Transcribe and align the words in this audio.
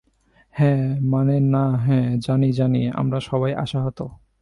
হ্যা 0.55 0.73
মানে 1.03 1.35
না 1.53 1.65
হ্যা, 1.77 1.99
জানি 2.17 2.49
জানি, 2.51 2.81
আমরা 2.91 3.19
সবাই 3.19 3.51
আশাহত। 3.55 3.99